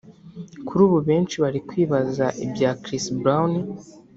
[0.65, 3.51] Kuri ubu benshi bari kwibaza ibya Chris Brown